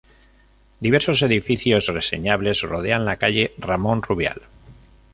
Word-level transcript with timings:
Diversos 0.79 1.21
edificios 1.21 1.85
reseñables 1.85 2.63
rodean 2.63 3.05
la 3.05 3.17
calle 3.17 3.53
Ramón 3.59 4.01
Rubial. 4.01 4.41